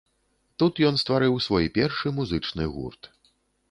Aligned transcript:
Тут 0.63 0.81
ён 0.87 0.95
стварыў 1.03 1.35
свой 1.49 1.71
першы 1.79 2.17
музычны 2.19 2.63
гурт. 2.77 3.17